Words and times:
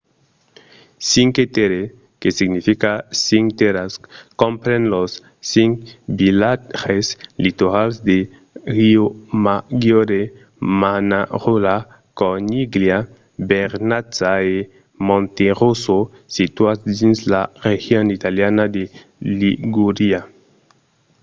cinque 1.11 1.43
terre 1.55 1.83
que 2.21 2.29
significa 2.39 2.91
cinc 3.27 3.45
tèrras 3.59 3.91
compren 4.41 4.81
los 4.93 5.11
cinc 5.53 5.73
vilatges 6.19 7.07
litorals 7.45 7.95
de 8.09 8.17
riomaggiore 8.77 10.21
manarola 10.81 11.77
corniglia 12.19 12.99
vernazza 13.51 14.31
e 14.53 14.57
monterosso 15.07 15.97
situats 16.37 16.83
dins 16.99 17.17
la 17.33 17.43
region 17.69 18.05
italiana 18.17 18.63
de 18.75 18.83
ligúria 19.39 20.21